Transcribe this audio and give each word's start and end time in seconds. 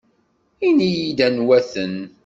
Ini-iyi-d 0.67 1.19
anwa-ten. 1.27 1.95